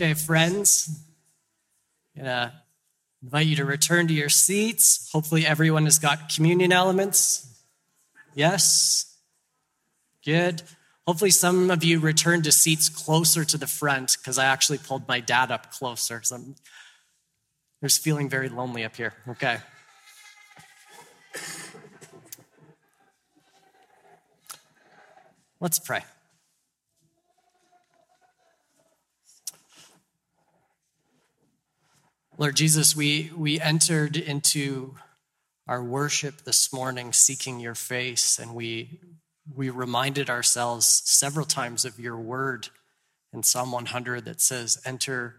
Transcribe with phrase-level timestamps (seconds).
[0.00, 0.98] Okay, friends,
[2.16, 2.62] I'm gonna
[3.22, 5.10] invite you to return to your seats.
[5.12, 7.62] Hopefully, everyone has got communion elements.
[8.34, 9.14] Yes?
[10.24, 10.62] Good.
[11.06, 15.06] Hopefully, some of you returned to seats closer to the front because I actually pulled
[15.06, 16.22] my dad up closer.
[16.22, 16.54] So I'm
[17.82, 19.12] just feeling very lonely up here.
[19.28, 19.58] Okay.
[25.60, 26.00] Let's pray.
[32.40, 34.94] Lord Jesus, we, we entered into
[35.68, 38.98] our worship this morning seeking your face, and we,
[39.54, 42.70] we reminded ourselves several times of your word
[43.34, 45.36] in Psalm 100 that says, Enter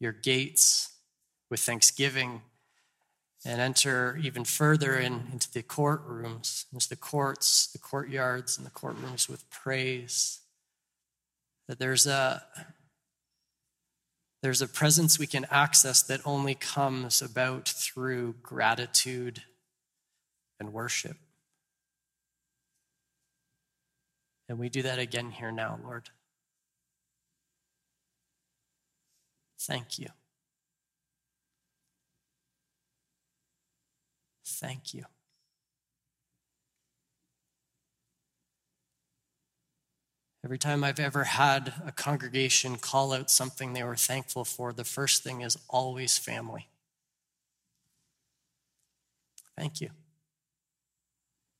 [0.00, 0.90] your gates
[1.50, 2.40] with thanksgiving
[3.44, 8.70] and enter even further in, into the courtrooms, into the courts, the courtyards, and the
[8.70, 10.40] courtrooms with praise.
[11.68, 12.42] That there's a
[14.40, 19.42] there's a presence we can access that only comes about through gratitude
[20.60, 21.16] and worship.
[24.48, 26.10] And we do that again here now, Lord.
[29.60, 30.08] Thank you.
[34.46, 35.04] Thank you.
[40.48, 44.82] Every time I've ever had a congregation call out something they were thankful for, the
[44.82, 46.68] first thing is always family.
[49.58, 49.90] Thank you.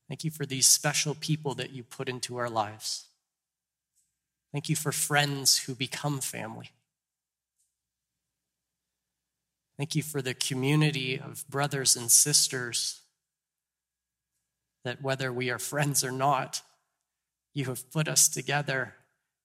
[0.07, 3.05] Thank you for these special people that you put into our lives.
[4.51, 6.71] Thank you for friends who become family.
[9.77, 13.01] Thank you for the community of brothers and sisters
[14.83, 16.63] that whether we are friends or not,
[17.59, 18.95] you have put us together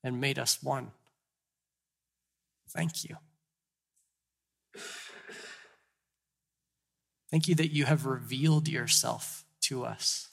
[0.05, 0.93] and made us one.
[2.71, 3.17] Thank you.
[7.31, 10.29] Thank you that you have revealed yourself to us,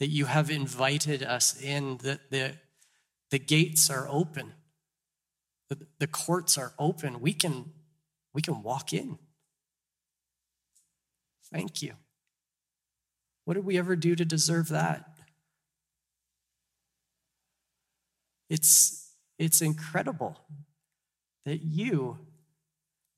[0.00, 2.56] that you have invited us in, that the,
[3.30, 4.54] the gates are open,
[5.68, 7.20] the, the courts are open.
[7.20, 7.72] We can,
[8.34, 9.18] we can walk in.
[11.52, 11.92] Thank you.
[13.44, 15.15] What did we ever do to deserve that?
[18.48, 20.38] It's, it's incredible
[21.44, 22.18] that you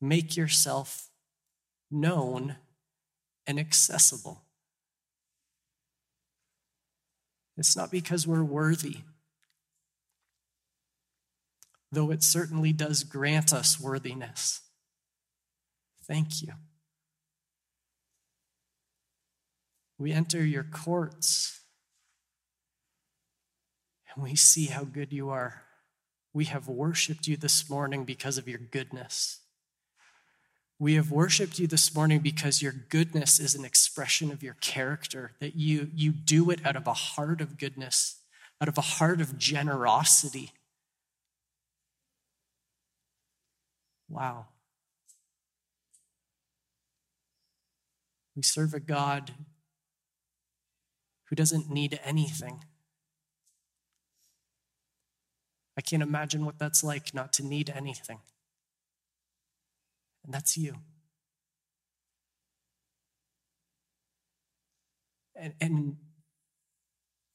[0.01, 1.09] make yourself
[1.91, 2.57] known
[3.47, 4.43] and accessible.
[7.57, 8.99] It's not because we're worthy,
[11.91, 14.61] though it certainly does grant us worthiness.
[16.07, 16.53] Thank you.
[19.99, 21.58] We enter your courts
[24.23, 25.63] we see how good you are.
[26.33, 29.41] We have worshiped you this morning because of your goodness.
[30.79, 35.33] We have worshiped you this morning because your goodness is an expression of your character,
[35.41, 38.21] that you, you do it out of a heart of goodness,
[38.61, 40.53] out of a heart of generosity.
[44.09, 44.47] Wow.
[48.37, 49.33] We serve a God
[51.25, 52.63] who doesn't need anything.
[55.79, 58.19] I can't imagine what that's like not to need anything.
[60.25, 60.75] And that's you.
[65.37, 65.97] And, and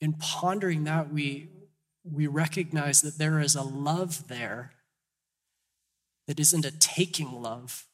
[0.02, 1.52] in pondering that, we,
[2.04, 4.74] we recognize that there is a love there
[6.28, 7.88] that isn't a taking love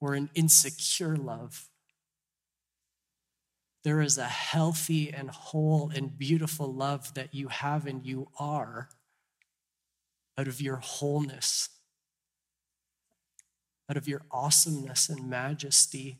[0.00, 1.68] or an insecure love.
[3.84, 8.88] There is a healthy and whole and beautiful love that you have and you are
[10.38, 11.68] out of your wholeness,
[13.90, 16.18] out of your awesomeness and majesty.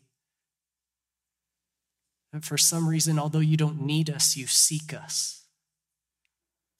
[2.33, 5.45] And for some reason, although you don't need us, you seek us.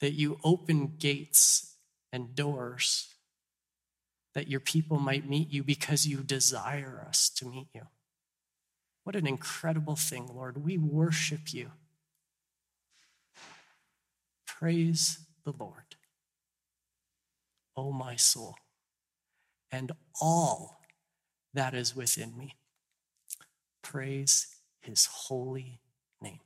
[0.00, 1.76] That you open gates
[2.12, 3.12] and doors
[4.34, 7.82] that your people might meet you because you desire us to meet you.
[9.04, 10.64] What an incredible thing, Lord.
[10.64, 11.72] We worship you.
[14.46, 15.91] Praise the Lord.
[17.76, 18.56] O my soul,
[19.70, 20.82] and all
[21.54, 22.56] that is within me.
[23.82, 24.46] Praise
[24.80, 25.80] his holy
[26.20, 26.40] name.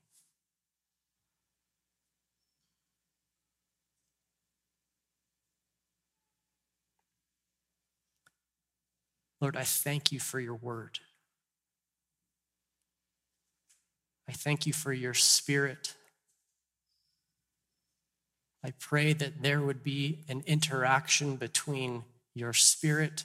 [9.40, 11.00] Lord, I thank you for your word.
[14.28, 15.95] I thank you for your spirit
[18.66, 22.02] I pray that there would be an interaction between
[22.34, 23.24] your spirit,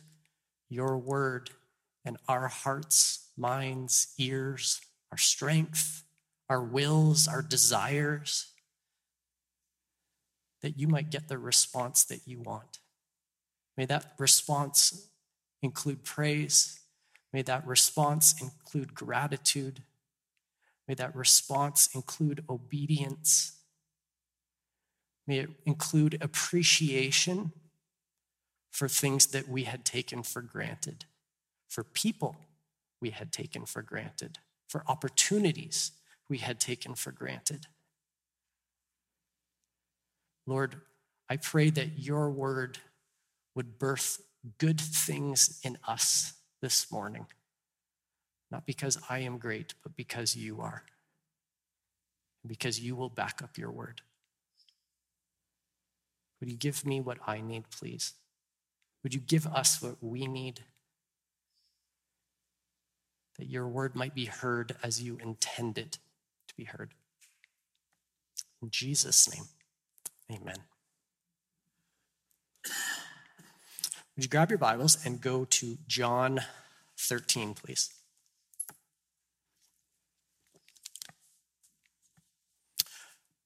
[0.69, 1.49] your word,
[2.05, 6.03] and our hearts, minds, ears, our strength,
[6.47, 8.51] our wills, our desires,
[10.61, 12.77] that you might get the response that you want.
[13.75, 15.07] May that response
[15.63, 16.81] include praise.
[17.33, 19.81] May that response include gratitude.
[20.87, 23.53] May that response include obedience.
[25.31, 27.53] May it include appreciation
[28.69, 31.05] for things that we had taken for granted,
[31.69, 32.35] for people
[32.99, 35.93] we had taken for granted, for opportunities
[36.27, 37.67] we had taken for granted.
[40.45, 40.81] Lord,
[41.29, 42.79] I pray that your word
[43.55, 44.21] would birth
[44.57, 47.27] good things in us this morning.
[48.51, 50.83] Not because I am great, but because you are.
[52.45, 54.01] Because you will back up your word.
[56.41, 58.13] Would you give me what I need, please?
[59.03, 60.61] Would you give us what we need?
[63.37, 65.99] That your word might be heard as you intended
[66.47, 66.91] to be heard.
[68.61, 69.45] In Jesus' name,
[70.31, 70.57] amen.
[74.15, 76.41] Would you grab your Bibles and go to John
[76.97, 77.89] 13, please?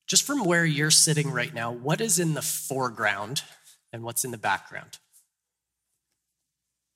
[0.07, 3.43] Just from where you're sitting right now, what is in the foreground
[3.91, 4.99] and what's in the background?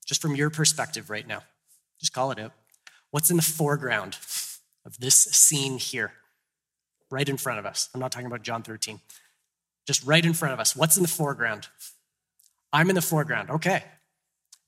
[0.06, 1.42] Just from your perspective right now,
[1.98, 2.52] just call it out.
[3.10, 4.16] What's in the foreground
[4.84, 6.12] of this scene here,
[7.10, 7.88] right in front of us?
[7.94, 9.00] I'm not talking about John 13.
[9.86, 10.76] Just right in front of us.
[10.76, 11.68] What's in the foreground?
[12.72, 13.50] I'm in the foreground.
[13.50, 13.82] Okay.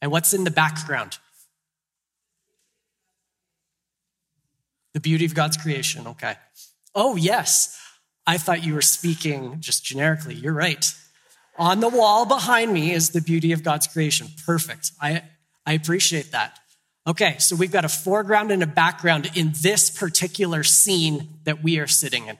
[0.00, 1.18] And what's in the background?
[4.94, 6.06] The beauty of God's creation.
[6.08, 6.34] Okay.
[6.94, 7.78] Oh, yes.
[8.26, 10.34] I thought you were speaking just generically.
[10.34, 10.94] You're right.
[11.58, 14.28] On the wall behind me is the beauty of God's creation.
[14.46, 14.92] Perfect.
[15.00, 15.22] I,
[15.66, 16.58] I appreciate that.
[17.06, 21.78] Okay, so we've got a foreground and a background in this particular scene that we
[21.78, 22.38] are sitting in.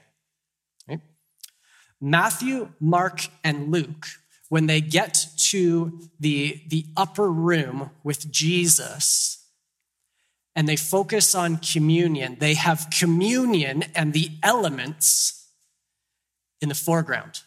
[1.99, 4.07] Matthew, Mark, and Luke,
[4.49, 9.45] when they get to the, the upper room with Jesus
[10.53, 15.42] and they focus on communion, they have communion and the elements
[16.63, 17.41] in the foreground.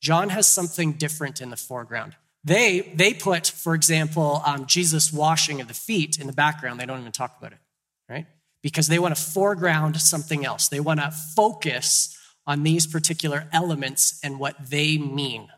[0.00, 2.16] John has something different in the foreground.
[2.42, 6.80] They, they put, for example, um, Jesus washing of the feet in the background.
[6.80, 7.58] They don't even talk about it,
[8.08, 8.26] right?
[8.62, 10.68] Because they want to foreground something else.
[10.68, 12.16] They want to focus
[12.46, 15.48] on these particular elements and what they mean.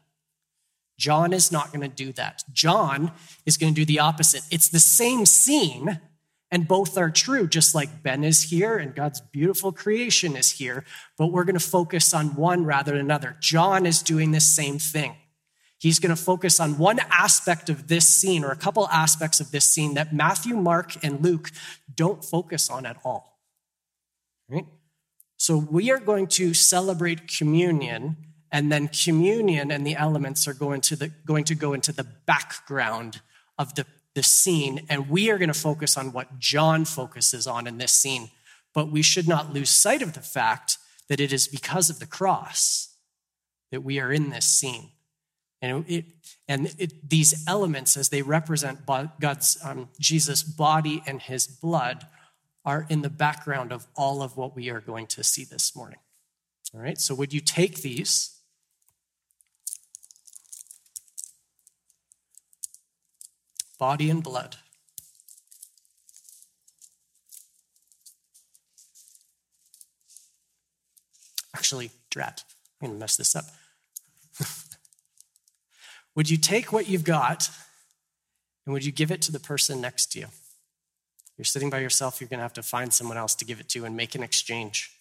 [0.99, 2.43] John is not going to do that.
[2.53, 3.13] John
[3.47, 4.43] is going to do the opposite.
[4.51, 6.01] It's the same scene,
[6.53, 10.85] and both are true, just like Ben is here and God's beautiful creation is here,
[11.17, 13.39] but we're going to focus on one rather than another.
[13.41, 15.17] John is doing the same thing.
[15.79, 19.51] He's going to focus on one aspect of this scene or a couple aspects of
[19.51, 21.51] this scene that Matthew, Mark, and Luke
[21.93, 23.41] don't focus on at all.
[24.49, 24.67] Right?
[25.39, 28.17] So we are going to celebrate communion,
[28.53, 32.05] and then communion and the elements are going to, the, going, to go into the
[32.05, 33.23] background
[33.59, 37.67] of the the scene, and we are going to focus on what John focuses on
[37.67, 38.31] in this scene.
[38.75, 40.79] But we should not lose sight of the fact
[41.09, 42.97] that it is because of the cross
[43.71, 44.91] that we are in this scene.
[45.61, 46.05] And, it,
[46.49, 52.07] and it, these elements, as they represent God's, um, Jesus' body and his blood,
[52.65, 55.99] are in the background of all of what we are going to see this morning.
[56.75, 58.32] All right, so would you take these
[63.83, 64.55] body and blood.
[71.53, 72.45] Actually, drat,
[72.81, 73.47] I'm going to mess this up.
[76.15, 77.51] would you take what you've got
[78.65, 80.27] and would you give it to the person next to you?
[81.37, 83.69] You're sitting by yourself, you're going to have to find someone else to give it
[83.71, 84.97] to and make an exchange.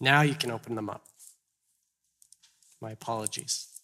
[0.00, 1.04] Now you can open them up.
[2.80, 3.78] My apologies.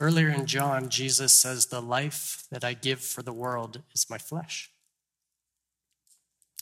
[0.00, 4.18] Earlier in John, Jesus says, The life that I give for the world is my
[4.18, 4.70] flesh,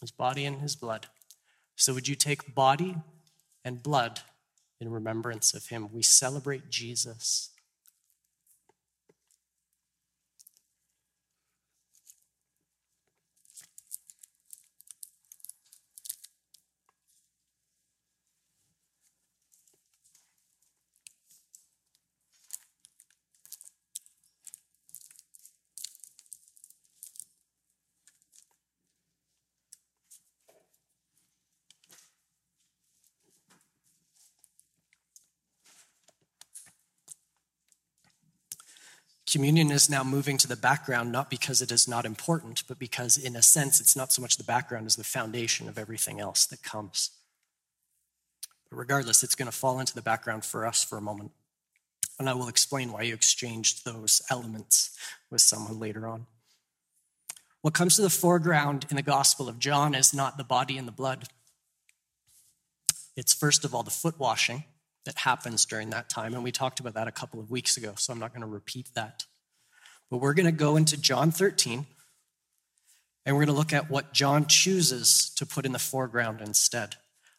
[0.00, 1.06] his body and his blood.
[1.76, 2.97] So, would you take body
[3.64, 4.21] and blood
[4.80, 5.88] in remembrance of him?
[5.92, 7.50] We celebrate Jesus.
[39.42, 43.18] Communion is now moving to the background, not because it is not important, but because,
[43.18, 46.46] in a sense, it's not so much the background as the foundation of everything else
[46.46, 47.11] that comes.
[48.70, 51.32] But regardless, it's going to fall into the background for us for a moment.
[52.20, 54.96] And I will explain why you exchanged those elements
[55.28, 56.26] with someone later on.
[57.62, 60.87] What comes to the foreground in the Gospel of John is not the body and
[60.87, 61.25] the blood.
[63.16, 64.62] It's first of all the foot washing
[65.04, 66.32] that happens during that time.
[66.32, 68.46] And we talked about that a couple of weeks ago, so I'm not going to
[68.46, 69.25] repeat that.
[70.12, 71.87] But we're going to go into John 13,
[73.25, 76.97] and we're going to look at what John chooses to put in the foreground instead,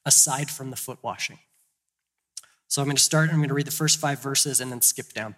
[0.08, 1.38] aside from the foot washing.
[2.68, 4.82] So I'm going to start, I'm going to read the first five verses and then
[4.82, 5.36] skip down.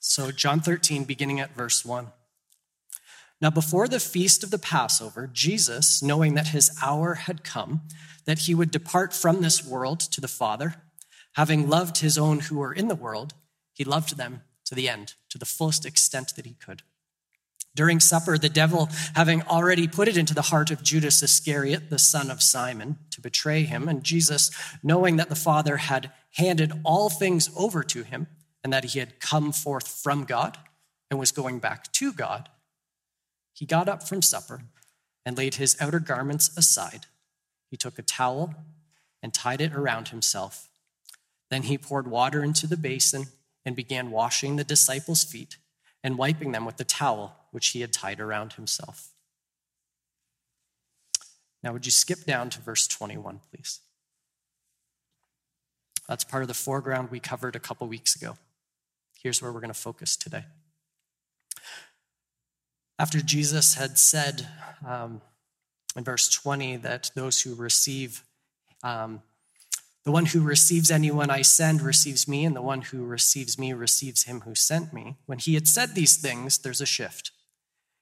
[0.00, 2.08] So, John 13, beginning at verse 1.
[3.40, 7.82] Now, before the feast of the Passover, Jesus, knowing that his hour had come,
[8.24, 10.74] that he would depart from this world to the Father,
[11.34, 13.32] Having loved his own who were in the world,
[13.72, 16.80] he loved them to the end, to the fullest extent that he could.
[17.74, 21.98] During supper, the devil, having already put it into the heart of Judas Iscariot, the
[21.98, 24.50] son of Simon, to betray him, and Jesus,
[24.82, 28.28] knowing that the Father had handed all things over to him,
[28.64, 30.56] and that he had come forth from God
[31.10, 32.48] and was going back to God,
[33.52, 34.62] he got up from supper
[35.26, 37.04] and laid his outer garments aside.
[37.70, 38.54] He took a towel
[39.22, 40.70] and tied it around himself.
[41.50, 43.26] Then he poured water into the basin
[43.64, 45.56] and began washing the disciples' feet
[46.02, 49.10] and wiping them with the towel which he had tied around himself.
[51.62, 53.80] Now, would you skip down to verse 21, please?
[56.08, 58.36] That's part of the foreground we covered a couple weeks ago.
[59.22, 60.44] Here's where we're going to focus today.
[62.98, 64.46] After Jesus had said
[64.86, 65.20] um,
[65.96, 68.24] in verse 20 that those who receive
[68.82, 69.22] um,
[70.04, 73.72] the one who receives anyone I send receives me, and the one who receives me
[73.72, 75.16] receives him who sent me.
[75.26, 77.30] When he had said these things, there's a shift.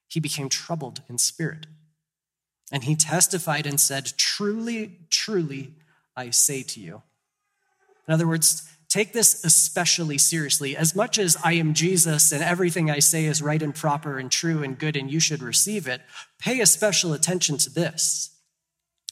[0.09, 1.66] He became troubled in spirit.
[2.73, 5.75] And he testified and said, Truly, truly,
[6.16, 7.02] I say to you.
[8.09, 10.76] In other words, take this especially seriously.
[10.76, 14.30] As much as I am Jesus and everything I say is right and proper and
[14.30, 16.00] true and good and you should receive it,
[16.38, 18.30] pay a special attention to this.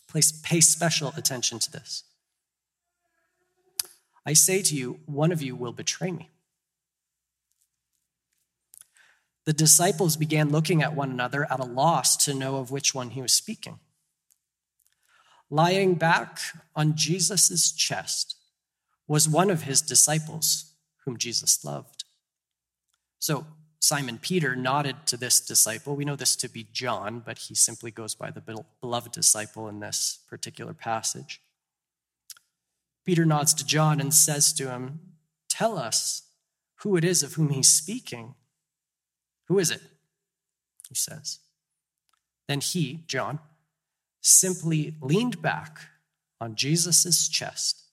[0.09, 2.04] Place, pay special attention to this.
[4.28, 6.28] I say to you, one of you will betray me.
[9.47, 13.08] The disciples began looking at one another at a loss to know of which one
[13.08, 13.78] he was speaking.
[15.49, 16.40] Lying back
[16.76, 18.37] on Jesus' chest
[19.06, 20.75] was one of his disciples
[21.06, 22.04] whom Jesus loved.
[23.18, 23.47] So
[23.80, 25.97] Simon Peter nodded to this disciple.
[25.97, 28.42] We know this to be John, but he simply goes by the
[28.82, 31.40] beloved disciple in this particular passage.
[33.08, 35.00] Peter nods to John and says to him,
[35.48, 36.24] Tell us
[36.80, 38.34] who it is of whom he's speaking.
[39.46, 39.80] Who is it?
[40.90, 41.38] He says.
[42.48, 43.38] Then he, John,
[44.20, 45.78] simply leaned back
[46.38, 47.84] on Jesus' chest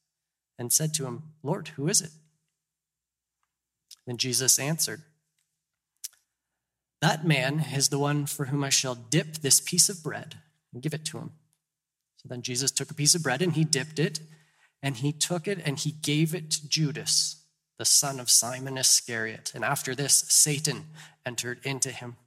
[0.60, 2.12] and said to him, Lord, who is it?
[4.05, 5.01] Then Jesus answered,
[7.00, 10.39] That man is the one for whom I shall dip this piece of bread
[10.74, 11.31] and give it to him.
[12.17, 14.19] So then Jesus took a piece of bread and he dipped it
[14.86, 17.44] and he took it and he gave it to Judas,
[17.80, 19.51] the son of Simon Iscariot.
[19.56, 20.86] And after this, Satan
[21.25, 22.18] entered into him.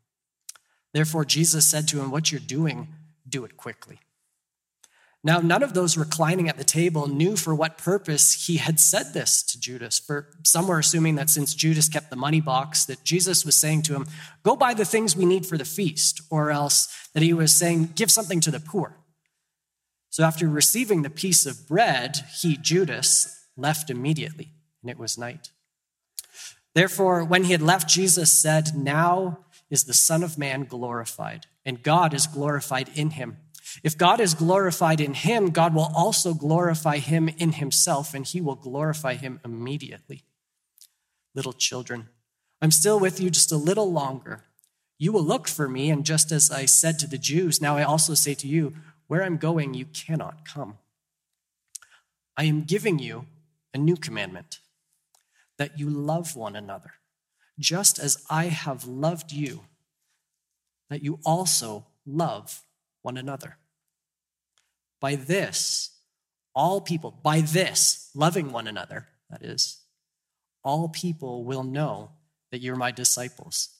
[0.93, 2.88] Therefore, Jesus said to him, What you're doing,
[3.29, 4.00] do it quickly.
[5.23, 9.12] Now, none of those reclining at the table knew for what purpose he had said
[9.12, 10.00] this to Judas.
[10.00, 13.83] For some were assuming that since Judas kept the money box, that Jesus was saying
[13.83, 14.07] to him,
[14.43, 17.93] Go buy the things we need for the feast, or else that he was saying,
[17.95, 18.97] Give something to the poor.
[20.19, 24.51] So after receiving the piece of bread, he, Judas, left immediately,
[24.83, 25.53] and it was night.
[26.75, 31.85] Therefore, when he had left, Jesus said, Now is the Son of Man glorified, and
[31.85, 33.37] God is glorified in him.
[33.85, 38.41] If God is glorified in him, God will also glorify him in himself, and he
[38.41, 40.25] will glorify him immediately.
[41.33, 42.09] Little children,
[42.61, 44.43] I'm still with you just a little longer.
[44.99, 47.85] You will look for me, and just as I said to the Jews, now I
[47.85, 48.75] also say to you,
[49.09, 50.79] where I'm going, you cannot come.
[52.37, 53.27] I am giving you
[53.75, 54.61] a new commandment
[55.57, 56.93] that you love one another,
[57.59, 59.62] just as I have loved you,
[60.88, 62.62] that you also love
[63.03, 63.57] one another.
[65.00, 65.91] By this,
[66.55, 69.81] all people, by this, loving one another, that is,
[70.62, 72.11] all people will know
[72.50, 73.71] that you're my disciples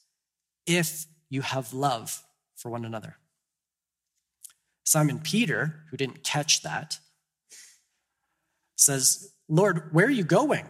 [0.65, 2.23] if you have love
[2.55, 3.17] for one another.
[4.89, 6.97] Simon Peter, who didn't catch that,
[8.75, 10.65] says, Lord, where are you going?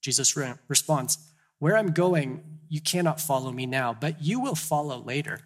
[0.00, 1.18] Jesus re- responds,
[1.58, 5.40] Where I'm going, you cannot follow me now, but you will follow later.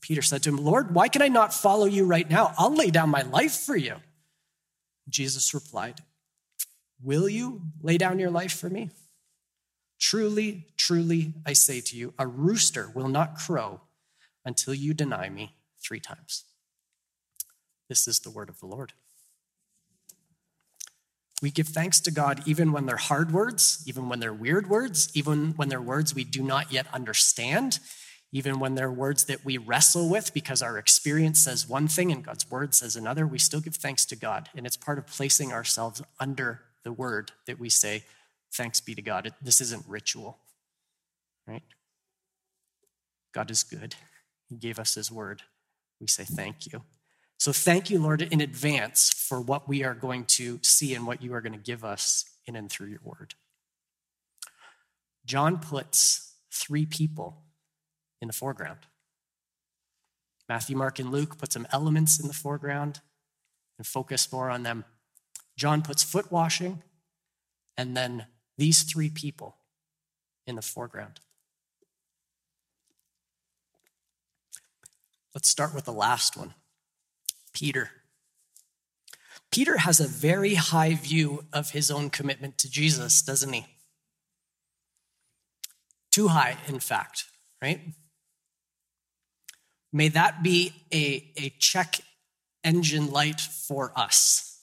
[0.00, 2.54] Peter said to him, Lord, why can I not follow you right now?
[2.56, 3.96] I'll lay down my life for you.
[5.10, 6.00] Jesus replied,
[7.02, 8.88] Will you lay down your life for me?
[10.00, 13.82] Truly, truly, I say to you, a rooster will not crow
[14.44, 16.44] until you deny me three times.
[17.88, 18.92] This is the word of the Lord.
[21.42, 25.10] We give thanks to God even when they're hard words, even when they're weird words,
[25.14, 27.80] even when they're words we do not yet understand,
[28.32, 32.24] even when they're words that we wrestle with because our experience says one thing and
[32.24, 33.26] God's word says another.
[33.26, 34.48] We still give thanks to God.
[34.56, 38.04] And it's part of placing ourselves under the word that we say,
[38.52, 39.32] Thanks be to God.
[39.42, 40.38] This isn't ritual,
[41.46, 41.64] right?
[43.32, 43.96] God is good.
[44.58, 45.42] Gave us his word.
[46.00, 46.82] We say thank you.
[47.38, 51.22] So thank you, Lord, in advance for what we are going to see and what
[51.22, 53.34] you are going to give us in and through your word.
[55.26, 57.42] John puts three people
[58.20, 58.80] in the foreground.
[60.48, 63.00] Matthew, Mark, and Luke put some elements in the foreground
[63.78, 64.84] and focus more on them.
[65.56, 66.82] John puts foot washing
[67.76, 69.56] and then these three people
[70.46, 71.20] in the foreground.
[75.34, 76.54] Let's start with the last one
[77.52, 77.90] Peter.
[79.50, 83.66] Peter has a very high view of his own commitment to Jesus, doesn't he?
[86.10, 87.24] Too high, in fact,
[87.62, 87.80] right?
[89.92, 92.00] May that be a, a check
[92.64, 94.60] engine light for us.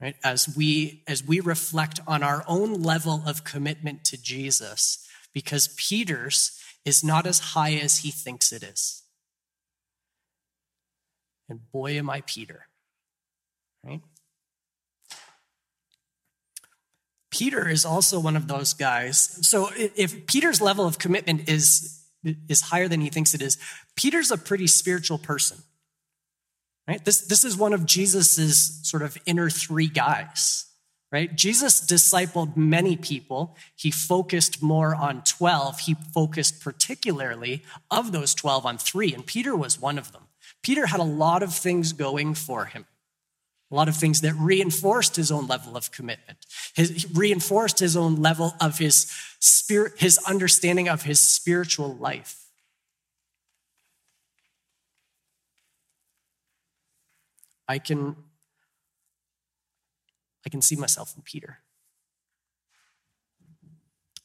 [0.00, 0.16] Right?
[0.24, 6.58] As we as we reflect on our own level of commitment to Jesus, because Peter's
[6.84, 9.02] is not as high as he thinks it is.
[11.50, 12.68] And boy, am I Peter,
[13.84, 14.00] right?
[17.30, 19.18] Peter is also one of those guys.
[19.48, 22.02] So if Peter's level of commitment is,
[22.48, 23.58] is higher than he thinks it is,
[23.96, 25.58] Peter's a pretty spiritual person.
[26.86, 27.04] Right?
[27.04, 30.66] This, this is one of Jesus's sort of inner three guys.
[31.12, 31.34] Right?
[31.34, 33.56] Jesus discipled many people.
[33.74, 35.80] He focused more on 12.
[35.80, 40.22] He focused particularly of those 12 on three, and Peter was one of them.
[40.62, 42.86] Peter had a lot of things going for him,
[43.70, 48.16] a lot of things that reinforced his own level of commitment, his, reinforced his own
[48.16, 52.36] level of his spirit, his understanding of his spiritual life.
[57.66, 58.16] I can,
[60.44, 61.60] I can see myself in Peter.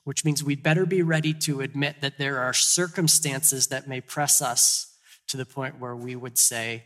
[0.04, 4.42] Which means we'd better be ready to admit that there are circumstances that may press
[4.42, 4.95] us
[5.28, 6.86] to the point where we would say,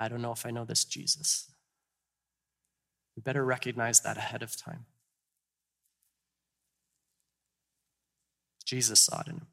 [0.00, 1.50] I don't know if I know this Jesus.
[3.16, 4.86] We better recognize that ahead of time.
[8.64, 9.46] Jesus saw it in him.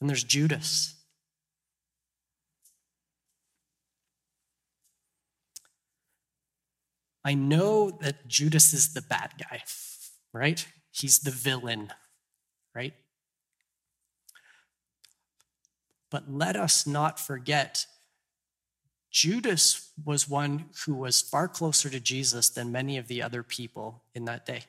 [0.00, 0.93] And there's Judas.
[7.24, 9.62] I know that Judas is the bad guy,
[10.32, 10.66] right?
[10.90, 11.90] He's the villain,
[12.74, 12.94] right?
[16.10, 17.86] But let us not forget
[19.10, 24.02] Judas was one who was far closer to Jesus than many of the other people
[24.14, 24.64] in that day.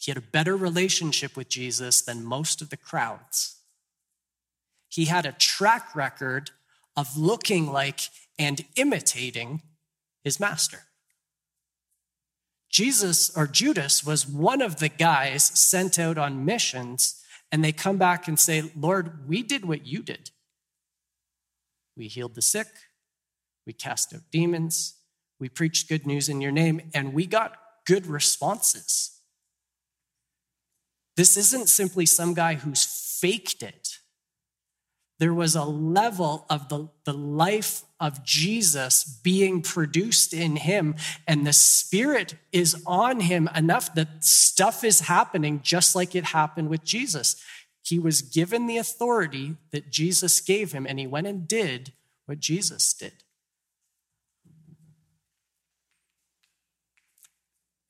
[0.00, 3.56] He had a better relationship with Jesus than most of the crowds.
[4.88, 6.52] He had a track record
[6.96, 8.00] of looking like
[8.38, 9.62] and imitating
[10.24, 10.82] his master.
[12.70, 17.96] Jesus or Judas was one of the guys sent out on missions, and they come
[17.96, 20.30] back and say, Lord, we did what you did.
[21.96, 22.68] We healed the sick,
[23.66, 24.94] we cast out demons,
[25.40, 29.20] we preached good news in your name, and we got good responses.
[31.16, 32.84] This isn't simply some guy who's
[33.20, 33.98] faked it
[35.18, 40.94] there was a level of the, the life of Jesus being produced in him,
[41.26, 46.68] and the Spirit is on him enough that stuff is happening just like it happened
[46.68, 47.36] with Jesus.
[47.82, 51.92] He was given the authority that Jesus gave him, and he went and did
[52.26, 53.12] what Jesus did.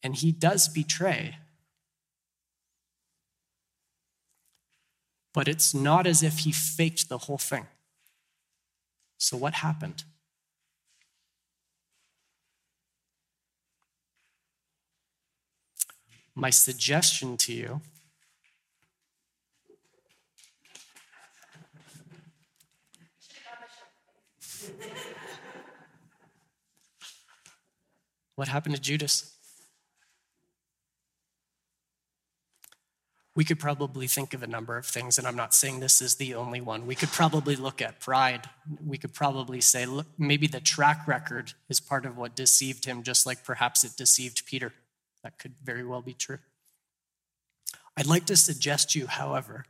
[0.03, 1.37] And he does betray.
[5.39, 7.65] but it's not as if he faked the whole thing.
[9.19, 10.05] So, what happened?
[16.35, 17.81] My suggestion to you
[28.37, 29.38] what happened to Judas?
[33.39, 36.17] We could probably think of a number of things, and I'm not saying this is
[36.17, 36.89] the only one.
[36.89, 38.51] We could probably look at pride.
[38.85, 43.05] We could probably say, look, maybe the track record is part of what deceived him,
[43.05, 44.73] just like perhaps it deceived Peter.
[45.23, 46.41] That could very well be true.
[47.97, 49.67] I'd like to suggest to you, however,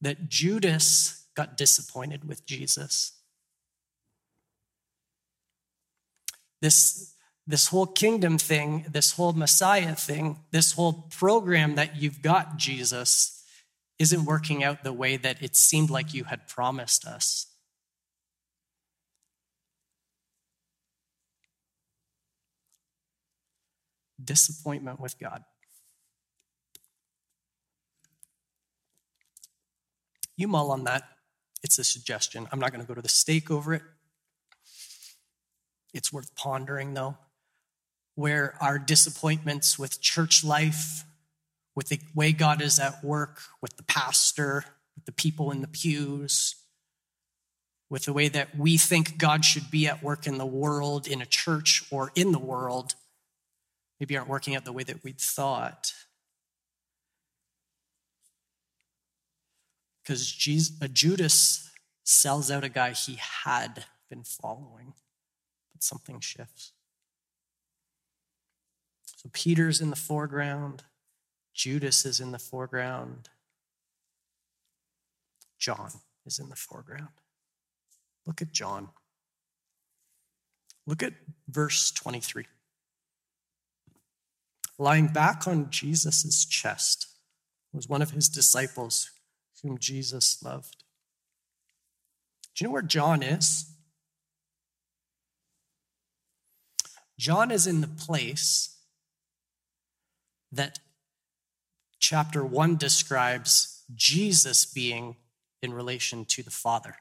[0.00, 3.14] that Judas got disappointed with Jesus.
[6.62, 7.15] This
[7.46, 13.44] this whole kingdom thing, this whole Messiah thing, this whole program that you've got, Jesus,
[13.98, 17.46] isn't working out the way that it seemed like you had promised us.
[24.22, 25.44] Disappointment with God.
[30.36, 31.04] You mull on that.
[31.62, 32.48] It's a suggestion.
[32.50, 33.82] I'm not going to go to the stake over it.
[35.94, 37.16] It's worth pondering, though
[38.16, 41.04] where our disappointments with church life,
[41.76, 44.64] with the way God is at work, with the pastor,
[44.96, 46.56] with the people in the pews,
[47.90, 51.20] with the way that we think God should be at work in the world, in
[51.20, 52.94] a church, or in the world,
[54.00, 55.92] maybe aren't working out the way that we'd thought.
[60.02, 60.32] Because
[60.80, 61.70] uh, Judas
[62.02, 64.94] sells out a guy he had been following,
[65.72, 66.72] but something shifts.
[69.26, 70.84] So Peter's in the foreground,
[71.52, 73.28] Judas is in the foreground,
[75.58, 75.90] John
[76.24, 77.08] is in the foreground.
[78.24, 78.90] Look at John.
[80.86, 81.14] Look at
[81.48, 82.44] verse 23.
[84.78, 87.08] Lying back on Jesus' chest
[87.72, 89.10] was one of his disciples
[89.60, 90.84] whom Jesus loved.
[92.54, 93.72] Do you know where John is?
[97.18, 98.74] John is in the place
[100.52, 100.78] that
[101.98, 105.16] chapter 1 describes Jesus being
[105.62, 106.96] in relation to the Father.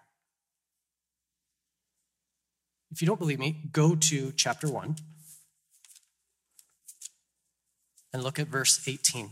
[2.91, 4.95] If you don't believe me, go to chapter 1
[8.13, 9.31] and look at verse 18.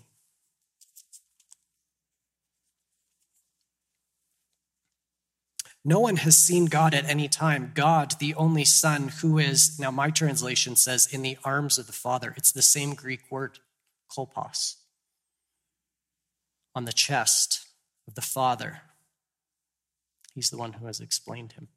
[5.85, 7.71] No one has seen God at any time.
[7.75, 11.93] God, the only Son, who is, now my translation says, in the arms of the
[11.93, 12.33] Father.
[12.37, 13.59] It's the same Greek word
[14.15, 14.75] kolpos,
[16.75, 17.65] on the chest
[18.07, 18.81] of the Father.
[20.33, 21.67] He's the one who has explained him.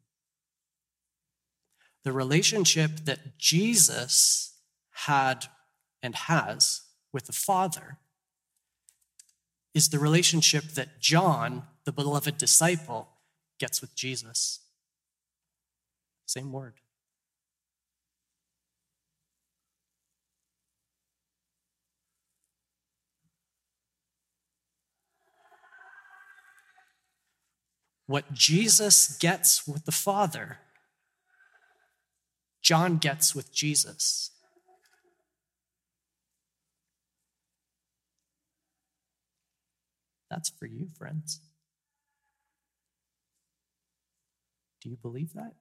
[2.05, 4.55] The relationship that Jesus
[4.91, 5.47] had
[6.03, 7.99] and has with the Father
[9.75, 13.09] is the relationship that John, the beloved disciple,
[13.59, 14.61] gets with Jesus.
[16.27, 16.75] Same word.
[28.07, 30.59] What Jesus gets with the Father,
[32.63, 34.31] John gets with Jesus.
[40.31, 41.41] That's for you, friends.
[44.83, 45.55] Do you believe that?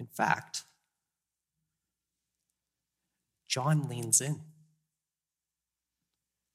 [0.00, 0.62] In fact,
[3.48, 4.40] John leans in.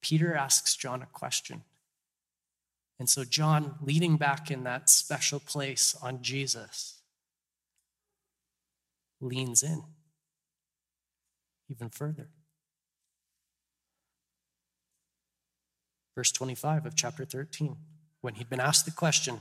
[0.04, 1.64] Peter asks John a question.
[3.00, 7.00] And so, John, leaning back in that special place on Jesus,
[9.20, 9.84] leans in
[11.70, 12.28] even further.
[16.16, 17.78] Verse 25 of chapter 13,
[18.22, 19.40] when he'd been asked the question,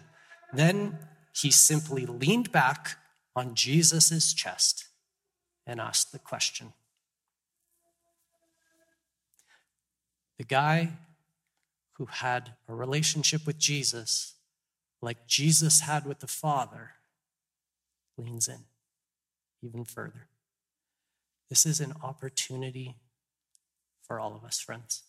[0.54, 0.98] then
[1.34, 2.96] he simply leaned back
[3.36, 4.86] on Jesus' chest
[5.66, 6.72] and asked the question
[10.38, 10.90] The guy
[11.92, 14.34] who had a relationship with Jesus,
[15.00, 16.92] like Jesus had with the Father,
[18.16, 18.64] leans in
[19.62, 20.28] even further.
[21.48, 22.96] This is an opportunity
[24.02, 25.02] for all of us, friends.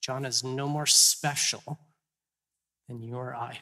[0.00, 1.78] John is no more special
[2.88, 3.60] than you or I.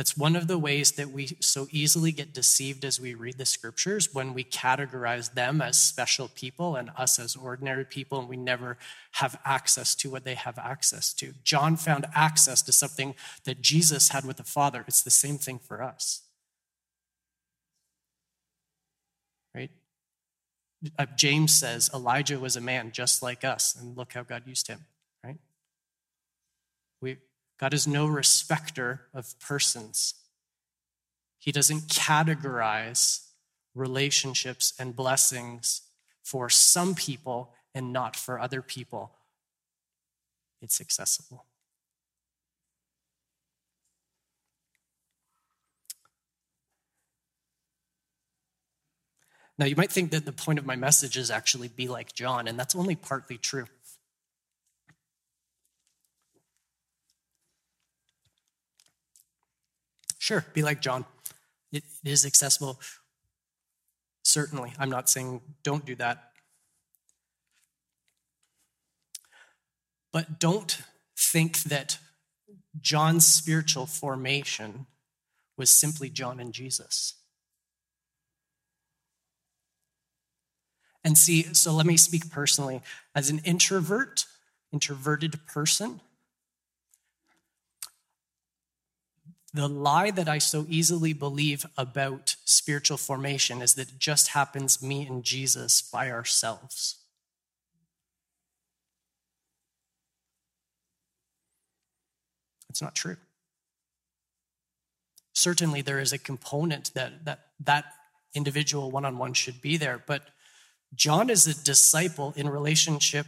[0.00, 3.44] That's one of the ways that we so easily get deceived as we read the
[3.44, 8.38] scriptures when we categorize them as special people and us as ordinary people, and we
[8.38, 8.78] never
[9.10, 11.34] have access to what they have access to.
[11.44, 14.86] John found access to something that Jesus had with the Father.
[14.88, 16.22] It's the same thing for us.
[19.54, 19.70] Right?
[20.98, 24.66] uh, James says Elijah was a man just like us, and look how God used
[24.66, 24.86] him,
[25.22, 25.36] right?
[27.02, 27.18] We,
[27.60, 30.14] God is no respecter of persons.
[31.38, 33.26] He doesn't categorize
[33.74, 35.82] relationships and blessings
[36.22, 39.12] for some people and not for other people.
[40.62, 41.44] It's accessible.
[49.58, 52.48] Now, you might think that the point of my message is actually be like John,
[52.48, 53.66] and that's only partly true.
[60.30, 61.06] Sure, be like John.
[61.72, 62.78] It is accessible.
[64.22, 66.30] Certainly, I'm not saying don't do that.
[70.12, 70.82] But don't
[71.18, 71.98] think that
[72.80, 74.86] John's spiritual formation
[75.58, 77.14] was simply John and Jesus.
[81.02, 82.82] And see, so let me speak personally.
[83.16, 84.26] As an introvert,
[84.72, 86.00] introverted person,
[89.52, 94.82] the lie that I so easily believe about spiritual formation is that it just happens
[94.82, 96.98] me and Jesus by ourselves.
[102.68, 103.16] It's not true.
[105.32, 107.84] Certainly, there is a component that that, that
[108.34, 110.22] individual one on one should be there, but
[110.94, 113.26] John is a disciple in relationship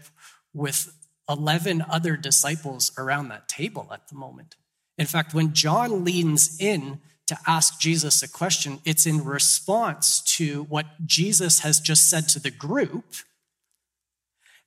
[0.53, 0.97] with
[1.29, 4.57] 11 other disciples around that table at the moment.
[5.03, 10.63] In fact, when John leans in to ask Jesus a question, it's in response to
[10.69, 13.17] what Jesus has just said to the group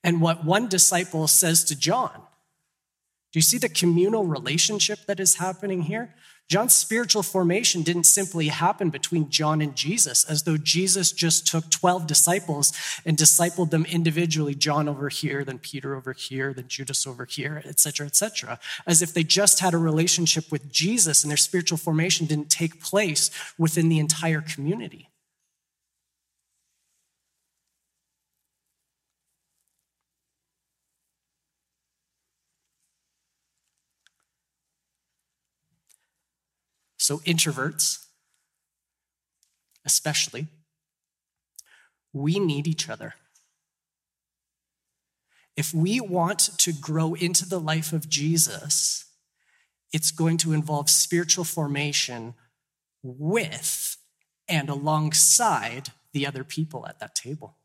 [0.04, 2.12] and what one disciple says to John.
[3.32, 6.13] Do you see the communal relationship that is happening here?
[6.48, 11.72] John's spiritual formation didn't simply happen between John and Jesus, as though Jesus just took
[11.72, 12.72] 12 disciples
[13.04, 17.64] and discipled them individually, John over here, then Peter over here, then Judas over here,
[17.66, 22.28] etc., etc., as if they just had a relationship with Jesus and their spiritual formation
[22.28, 25.10] didn't take place within the entire community.
[37.06, 38.04] So, introverts,
[39.86, 40.48] especially,
[42.13, 43.13] we need each other.
[45.56, 49.06] If we want to grow into the life of Jesus,
[49.94, 52.34] it's going to involve spiritual formation
[53.04, 53.98] with
[54.50, 57.56] and alongside the other people at that table.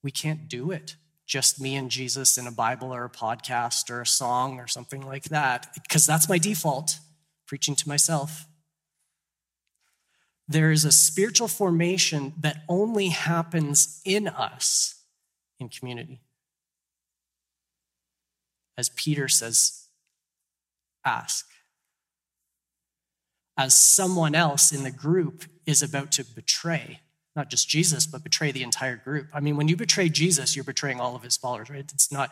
[0.00, 0.94] We can't do it
[1.26, 5.04] just me and Jesus in a Bible or a podcast or a song or something
[5.04, 7.00] like that, because that's my default
[7.46, 8.46] preaching to myself.
[10.48, 15.02] There is a spiritual formation that only happens in us
[15.58, 16.20] in community.
[18.78, 19.88] As Peter says,
[21.04, 21.46] ask.
[23.56, 27.00] As someone else in the group is about to betray,
[27.34, 29.28] not just Jesus, but betray the entire group.
[29.32, 31.90] I mean, when you betray Jesus, you're betraying all of his followers, right?
[31.92, 32.30] It's not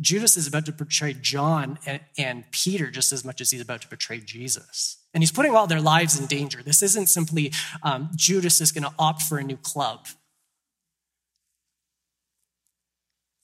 [0.00, 3.82] Judas is about to betray John and, and, Peter just as much as he's about
[3.82, 4.98] to betray Jesus.
[5.12, 6.62] And he's putting all their lives in danger.
[6.62, 7.52] This isn't simply
[7.82, 10.08] um, Judas is going to opt for a new club.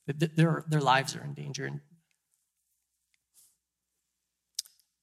[0.07, 1.67] Their, their lives are in danger.
[1.67, 1.81] And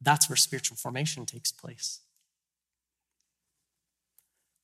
[0.02, 2.02] that's where spiritual formation takes place.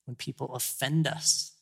[0.04, 1.53] When people offend us,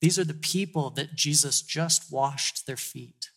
[0.00, 3.30] These are the people that Jesus just washed their feet,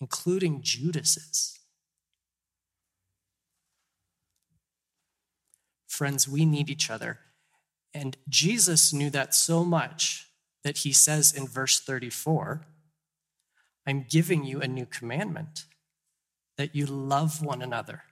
[0.00, 1.58] including Judas's.
[5.86, 7.20] Friends, we need each other.
[7.94, 10.28] And Jesus knew that so much
[10.62, 12.66] that he says in verse 34
[13.86, 15.64] I'm giving you a new commandment
[16.58, 18.02] that you love one another,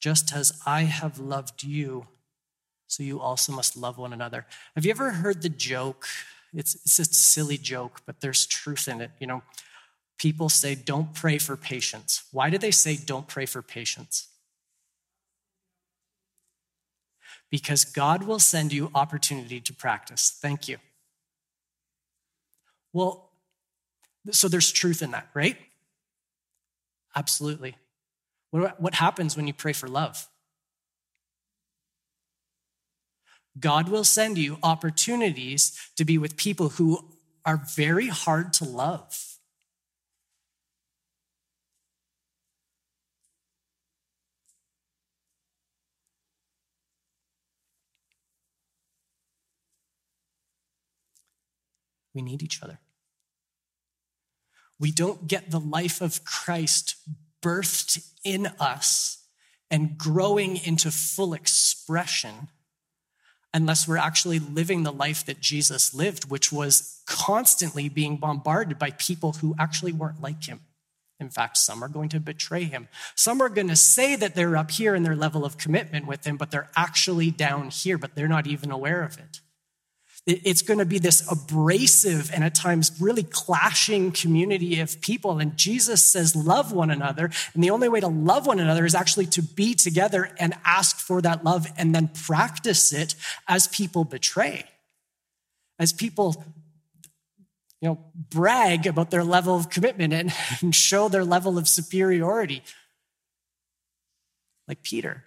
[0.00, 2.06] just as I have loved you
[2.90, 4.46] so you also must love one another.
[4.74, 6.06] Have you ever heard the joke?
[6.52, 9.12] It's, it's a silly joke, but there's truth in it.
[9.20, 9.42] You know,
[10.18, 12.24] people say, don't pray for patience.
[12.32, 14.26] Why do they say, don't pray for patience?
[17.48, 20.36] Because God will send you opportunity to practice.
[20.42, 20.78] Thank you.
[22.92, 23.30] Well,
[24.32, 25.56] so there's truth in that, right?
[27.14, 27.76] Absolutely.
[28.50, 30.28] What what happens when you pray for love?
[33.58, 37.04] God will send you opportunities to be with people who
[37.44, 39.38] are very hard to love.
[52.14, 52.78] We need each other.
[54.78, 56.96] We don't get the life of Christ
[57.42, 59.24] birthed in us
[59.70, 62.48] and growing into full expression
[63.52, 68.90] unless we're actually living the life that Jesus lived, which was constantly being bombarded by
[68.92, 70.60] people who actually weren't like him.
[71.18, 72.88] In fact, some are going to betray him.
[73.14, 76.26] Some are going to say that they're up here in their level of commitment with
[76.26, 79.40] him, but they're actually down here, but they're not even aware of it.
[80.26, 85.38] It's going to be this abrasive and at times really clashing community of people.
[85.38, 87.30] And Jesus says, love one another.
[87.54, 90.98] And the only way to love one another is actually to be together and ask
[90.98, 93.14] for that love and then practice it
[93.48, 94.64] as people betray.
[95.78, 96.44] As people,
[97.80, 102.62] you know, brag about their level of commitment and, and show their level of superiority.
[104.68, 105.24] Like Peter.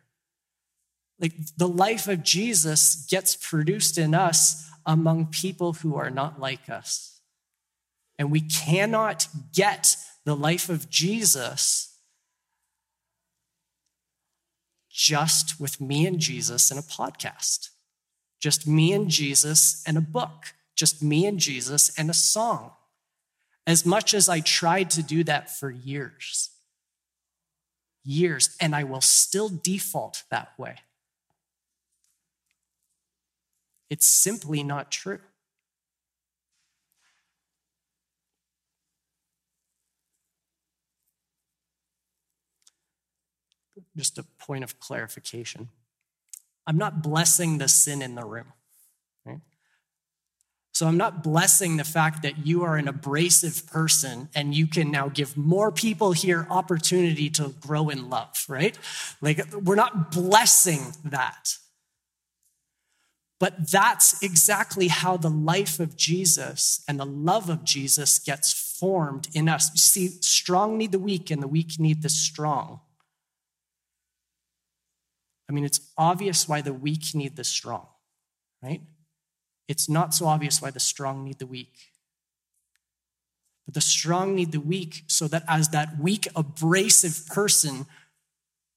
[1.19, 6.69] Like the life of Jesus gets produced in us among people who are not like
[6.69, 7.21] us.
[8.17, 11.89] And we cannot get the life of Jesus
[14.89, 17.69] just with me and Jesus in a podcast,
[18.39, 22.71] just me and Jesus and a book, just me and Jesus and a song.
[23.65, 26.51] As much as I tried to do that for years,
[28.03, 30.75] years, and I will still default that way.
[33.89, 35.19] It's simply not true.
[43.95, 45.69] Just a point of clarification.
[46.65, 48.53] I'm not blessing the sin in the room.
[49.25, 49.41] Right?
[50.71, 54.89] So I'm not blessing the fact that you are an abrasive person and you can
[54.89, 58.77] now give more people here opportunity to grow in love, right?
[59.21, 61.57] Like, we're not blessing that.
[63.39, 69.27] But that's exactly how the life of Jesus and the love of Jesus gets formed
[69.33, 69.69] in us.
[69.73, 72.79] You see, strong need the weak, and the weak need the strong.
[75.49, 77.87] I mean, it's obvious why the weak need the strong,
[78.61, 78.81] right?
[79.67, 81.73] It's not so obvious why the strong need the weak.
[83.65, 87.85] But the strong need the weak so that as that weak, abrasive person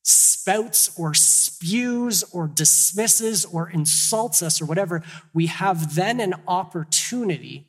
[0.02, 1.12] spouts or
[1.56, 7.66] spews or dismisses or insults us or whatever, we have then an opportunity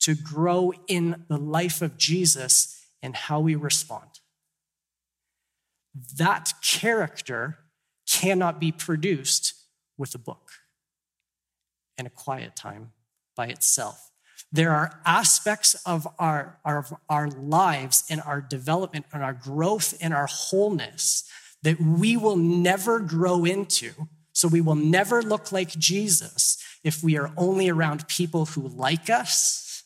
[0.00, 4.20] to grow in the life of Jesus and how we respond.
[6.16, 7.58] That character
[8.10, 9.54] cannot be produced
[9.96, 10.50] with a book
[11.96, 12.92] and a quiet time
[13.36, 14.10] by itself.
[14.52, 20.12] There are aspects of our, our, our lives and our development and our growth and
[20.12, 21.24] our wholeness
[21.62, 23.92] that we will never grow into.
[24.32, 29.10] So we will never look like Jesus if we are only around people who like
[29.10, 29.82] us,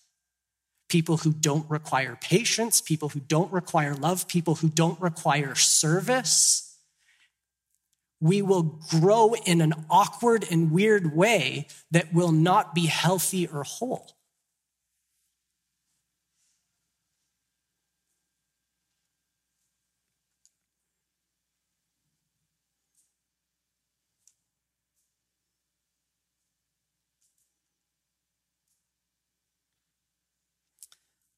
[0.88, 6.78] people who don't require patience, people who don't require love, people who don't require service.
[8.20, 13.64] We will grow in an awkward and weird way that will not be healthy or
[13.64, 14.13] whole.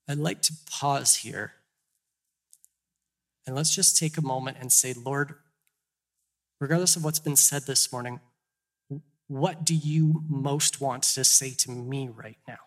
[0.08, 1.54] I'd like to pause here
[3.46, 5.34] and let's just take a moment and say, Lord,
[6.60, 8.20] regardless of what's been said this morning,
[9.28, 12.58] what do you most want to say to me right now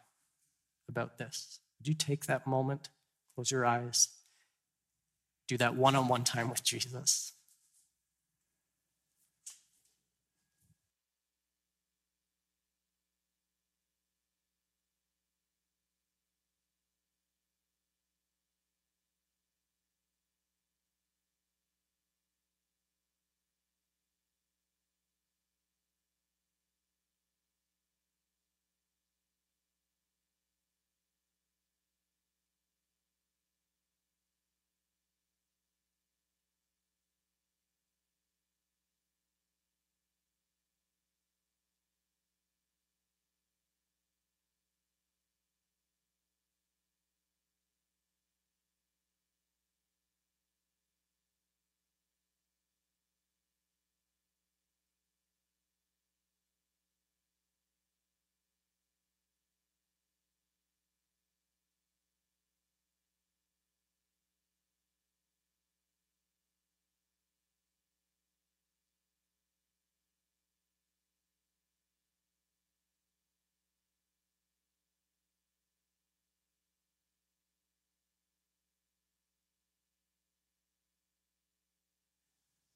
[0.88, 1.60] about this?
[1.80, 2.90] Would you take that moment,
[3.36, 4.10] close your eyes,
[5.48, 7.34] do that one on one time with Jesus?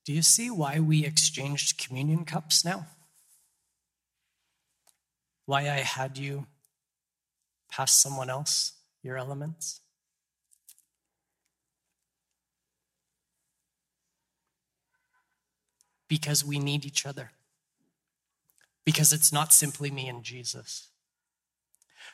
[0.05, 2.87] Do you see why we exchanged communion cups now?
[5.45, 6.47] Why I had you
[7.71, 9.81] pass someone else your elements?
[16.07, 17.31] Because we need each other.
[18.85, 20.89] Because it's not simply me and Jesus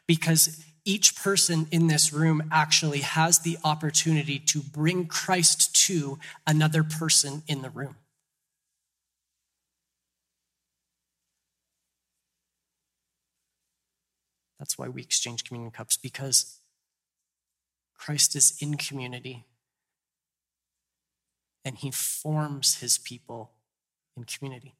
[0.09, 6.83] because each person in this room actually has the opportunity to bring Christ to another
[6.83, 7.95] person in the room.
[14.57, 16.59] That's why we exchange communion cups, because
[17.95, 19.45] Christ is in community
[21.63, 23.51] and he forms his people
[24.17, 24.73] in community.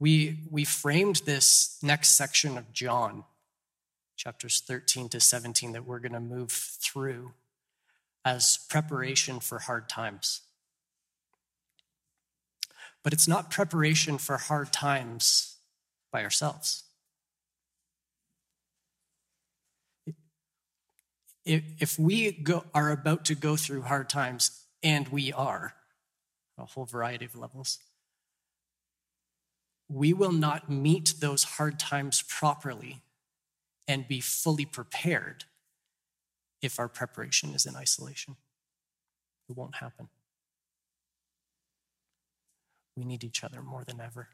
[0.00, 3.24] We, we framed this next section of John,
[4.16, 7.32] chapters 13 to 17, that we're going to move through
[8.24, 10.40] as preparation for hard times.
[13.02, 15.56] But it's not preparation for hard times
[16.10, 16.84] by ourselves.
[21.44, 25.74] If we go, are about to go through hard times, and we are,
[26.58, 27.78] a whole variety of levels,
[29.92, 33.02] we will not meet those hard times properly
[33.88, 35.44] and be fully prepared
[36.62, 38.36] if our preparation is in isolation.
[39.48, 40.08] It won't happen.
[42.96, 44.28] We need each other more than ever.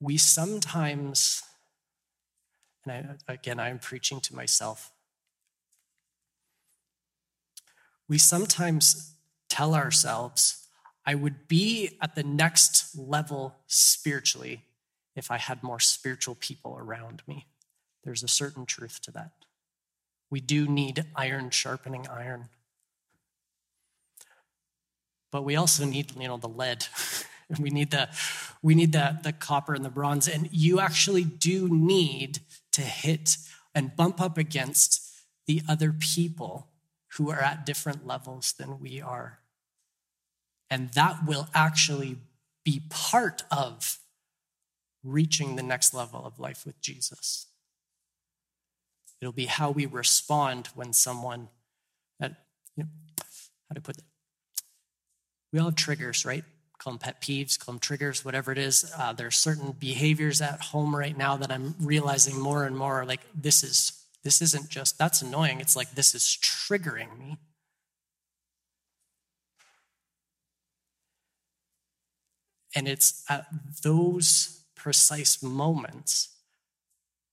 [0.00, 1.42] We sometimes,
[2.84, 4.92] and I, again, I'm preaching to myself,
[8.08, 9.14] we sometimes
[9.48, 10.65] tell ourselves,
[11.06, 14.62] I would be at the next level spiritually
[15.14, 17.46] if I had more spiritual people around me.
[18.04, 19.32] There's a certain truth to that.
[20.30, 22.48] We do need iron sharpening iron.
[25.30, 26.86] But we also need, you know, the lead.
[27.48, 28.08] and we need the
[28.62, 30.26] we need the, the copper and the bronze.
[30.26, 32.40] And you actually do need
[32.72, 33.36] to hit
[33.74, 35.02] and bump up against
[35.46, 36.68] the other people
[37.12, 39.38] who are at different levels than we are.
[40.70, 42.18] And that will actually
[42.64, 43.98] be part of
[45.04, 47.46] reaching the next level of life with Jesus.
[49.20, 51.48] It'll be how we respond when someone,
[52.18, 52.32] that,
[52.76, 52.90] you know,
[53.68, 54.04] how to put it?
[55.52, 56.44] We all have triggers, right?
[56.78, 58.92] Call them pet peeves, call them triggers, whatever it is.
[58.98, 63.04] Uh, there are certain behaviors at home right now that I'm realizing more and more
[63.06, 65.60] like this is this isn't just that's annoying.
[65.60, 67.38] It's like this is triggering me.
[72.76, 73.46] And it's at
[73.82, 76.28] those precise moments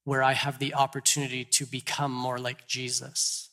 [0.06, 3.50] where I have the opportunity to become more like Jesus.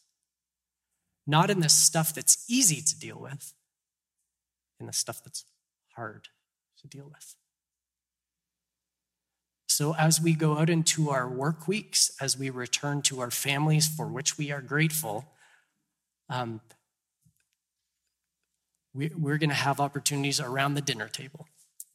[1.26, 3.52] Not in the stuff that's easy to deal with,
[4.78, 5.44] in the stuff that's
[5.96, 6.28] hard
[6.80, 7.34] to deal with.
[9.68, 13.88] So, as we go out into our work weeks, as we return to our families
[13.88, 15.24] for which we are grateful,
[16.28, 16.60] um,
[18.94, 21.46] we, we're going to have opportunities around the dinner table.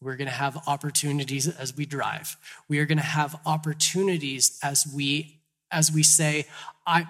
[0.05, 2.37] We're going to have opportunities as we drive.
[2.67, 5.39] We are going to have opportunities as we
[5.71, 6.45] as we say,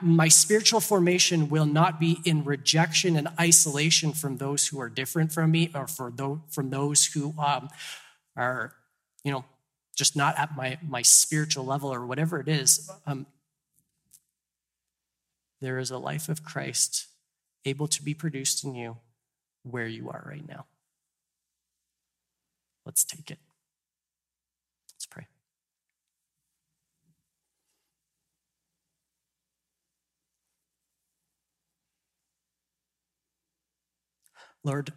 [0.02, 5.34] my spiritual formation will not be in rejection and isolation from those who are different
[5.34, 7.68] from me, or for those, from those who um,
[8.38, 8.74] are,
[9.26, 9.44] you know,
[9.94, 12.90] just not at my my spiritual level or whatever it is.
[13.06, 13.26] Um,
[15.60, 17.08] there is a life of Christ
[17.66, 18.98] able to be produced in you
[19.64, 20.66] where you are right now.
[22.86, 23.40] Let's take it.
[24.94, 25.26] Let's pray.
[34.64, 34.94] Lord,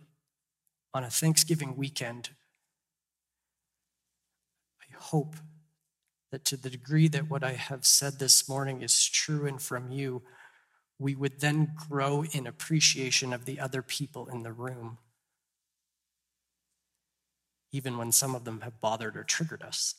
[0.95, 2.31] on a Thanksgiving weekend,
[4.81, 5.37] I hope
[6.31, 9.91] that to the degree that what I have said this morning is true and from
[9.91, 10.23] you,
[10.99, 14.99] we would then grow in appreciation of the other people in the room
[17.73, 19.95] even when some of them have bothered or triggered us.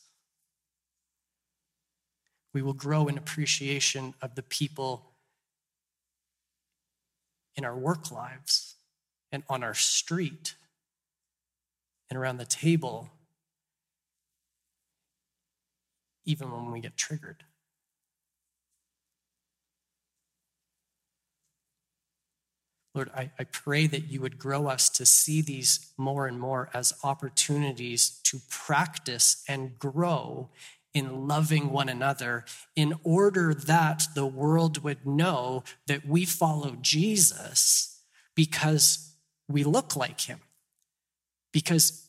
[2.52, 5.12] We will grow in appreciation of the people
[7.56, 8.74] in our work lives
[9.30, 10.54] and on our street
[12.08, 13.08] and around the table,
[16.24, 17.44] even when we get triggered.
[22.94, 26.68] Lord, I, I pray that you would grow us to see these more and more
[26.74, 30.50] as opportunities to practice and grow
[30.92, 38.02] in loving one another in order that the world would know that we follow Jesus
[38.34, 39.14] because
[39.48, 40.40] we look like him.
[41.52, 42.08] Because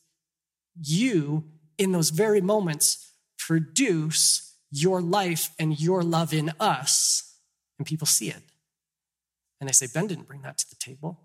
[0.82, 1.44] you,
[1.78, 7.36] in those very moments, produce your life and your love in us,
[7.78, 8.51] and people see it.
[9.62, 11.22] And they say, Ben didn't bring that to the table.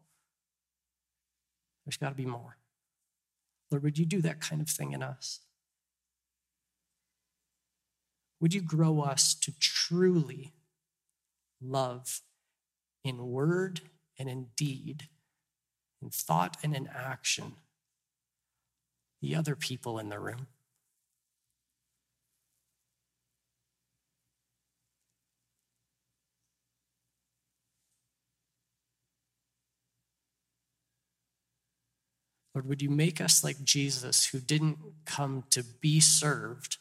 [1.85, 2.59] There's got to be more.
[3.71, 5.41] Lord, would you do that kind of thing in us?
[8.41, 10.53] Would you grow us to truly
[11.63, 12.21] love
[13.03, 13.81] in word
[14.19, 15.09] and in deed,
[16.03, 17.55] in thought and in action,
[19.23, 20.49] the other people in the room?
[32.57, 36.79] Lord, would you make us like Jesus, who didn't come to be served,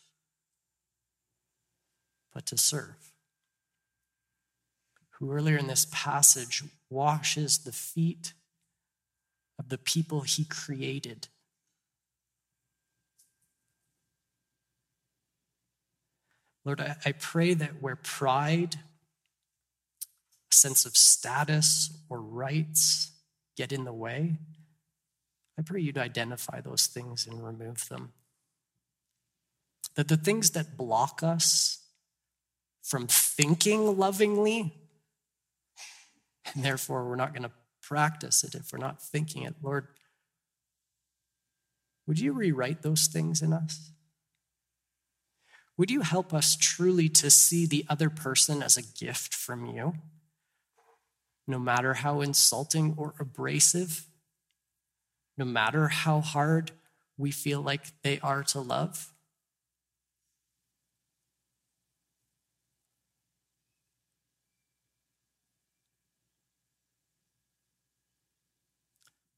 [2.33, 3.11] but to serve?
[5.19, 8.31] Who earlier in this passage washes the feet
[9.59, 11.27] of the people he created.
[16.63, 18.75] Lord, I, pray that where pride,
[20.49, 23.11] a sense of status, or rights
[23.57, 24.37] get in the way,
[25.57, 28.13] I pray you'd identify those things and remove them.
[29.95, 31.79] That the things that block us
[32.83, 34.73] from thinking lovingly,
[36.53, 37.51] and therefore we're not going to
[37.81, 39.87] practice it if we're not thinking it, Lord,
[42.07, 43.91] would you rewrite those things in us?
[45.77, 49.93] Would you help us truly to see the other person as a gift from you,
[51.47, 54.05] no matter how insulting or abrasive
[55.37, 56.71] no matter how hard
[57.17, 59.13] we feel like they are to love?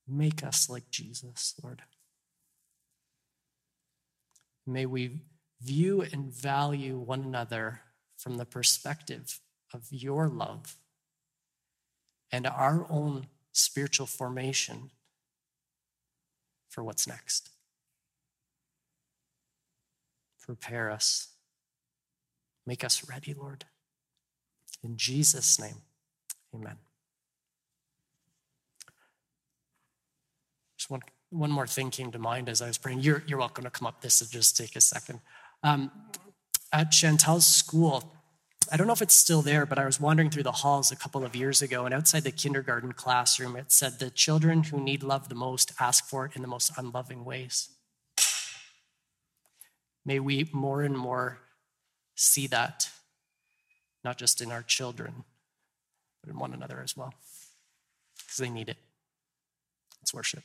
[0.08, 1.84] Make us like Jesus, Lord.
[4.66, 5.22] May we
[5.62, 7.82] view and value one another
[8.18, 9.40] from the perspective
[9.74, 10.78] of your love
[12.32, 14.92] and our own spiritual formation
[16.78, 17.50] for what's next.
[20.46, 21.30] Prepare us.
[22.68, 23.66] Make us ready, Lord.
[24.84, 25.82] In Jesus' name,
[26.54, 26.76] amen.
[30.78, 31.02] Just one,
[31.32, 33.00] one more thing came to mind as I was praying.
[33.00, 34.02] You're, you're welcome to come up.
[34.02, 35.20] This will just take a second.
[35.64, 35.90] Um,
[36.72, 38.14] at Chantel's school,
[38.72, 40.96] I don't know if it's still there, but I was wandering through the halls a
[40.96, 45.04] couple of years ago, and outside the kindergarten classroom, it said, The children who need
[45.04, 47.70] love the most ask for it in the most unloving ways.
[50.06, 51.40] May we more and more
[52.16, 52.90] see that,
[54.04, 55.26] not just in our children,
[56.24, 57.14] but in one another as well,
[58.18, 58.78] because they need it.
[60.02, 60.44] Let's worship.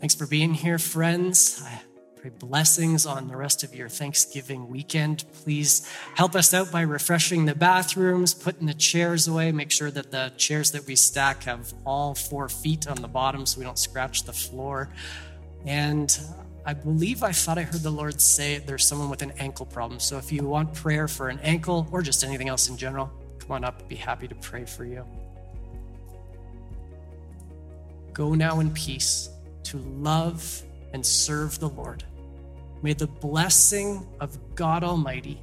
[0.00, 1.62] Thanks for being here, friends.
[1.64, 1.80] I
[2.24, 5.26] pray blessings on the rest of your Thanksgiving weekend.
[5.42, 10.10] Please help us out by refreshing the bathrooms, putting the chairs away, make sure that
[10.10, 13.78] the chairs that we stack have all four feet on the bottom so we don't
[13.78, 14.88] scratch the floor.
[15.66, 19.32] And uh, I believe I thought I heard the Lord say there's someone with an
[19.32, 20.00] ankle problem.
[20.00, 23.52] So if you want prayer for an ankle or just anything else in general, come
[23.52, 23.86] on up.
[23.86, 25.04] Be happy to pray for you.
[28.14, 29.28] Go now in peace
[29.64, 30.62] to love
[30.94, 32.02] and serve the Lord.
[32.84, 35.40] May the blessing of God Almighty,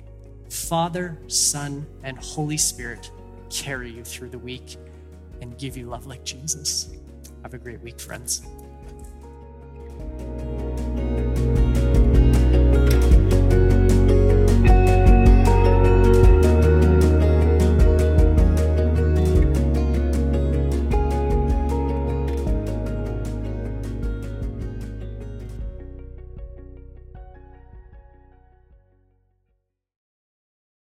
[0.52, 3.10] Father, Son, and Holy Spirit
[3.50, 4.78] carry you through the week
[5.42, 6.92] and give you love like Jesus.
[7.42, 8.44] Have a great week, friends.